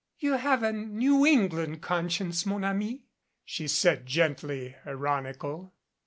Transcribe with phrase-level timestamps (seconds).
[0.17, 3.03] "You have a New England conscience, mon ami"
[3.45, 5.75] she said, gently ironical.